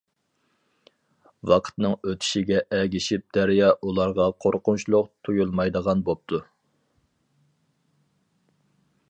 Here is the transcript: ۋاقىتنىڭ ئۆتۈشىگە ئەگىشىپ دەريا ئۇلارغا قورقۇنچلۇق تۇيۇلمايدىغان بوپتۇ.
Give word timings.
ۋاقىتنىڭ 1.51 1.93
ئۆتۈشىگە 1.97 2.61
ئەگىشىپ 2.77 3.25
دەريا 3.39 3.69
ئۇلارغا 3.89 4.27
قورقۇنچلۇق 4.47 5.13
تۇيۇلمايدىغان 5.29 6.03
بوپتۇ. 6.09 6.43